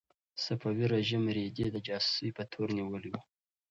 صفوي 0.43 0.85
رژیم 0.95 1.23
رېدی 1.35 1.67
د 1.71 1.77
جاسوسۍ 1.87 2.29
په 2.37 2.43
تور 2.51 2.67
نیولی 2.77 3.09
و. 3.11 3.15